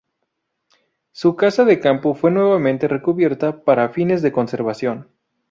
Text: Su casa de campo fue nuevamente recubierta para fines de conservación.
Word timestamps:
Su 1.11 1.35
casa 1.35 1.63
de 1.63 1.79
campo 1.79 2.15
fue 2.15 2.31
nuevamente 2.31 2.87
recubierta 2.87 3.63
para 3.63 3.89
fines 3.89 4.23
de 4.23 4.31
conservación. 4.31 5.11